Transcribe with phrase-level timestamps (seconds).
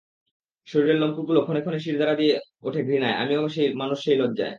[0.67, 2.35] শরীরের লোমকূপগুলো ক্ষণে ক্ষণে শিরদাঁড়া দিয়ে
[2.63, 3.41] ওঠে ঘৃণায়, আমিও
[3.75, 4.49] মানুষ সেই লজ্জায়।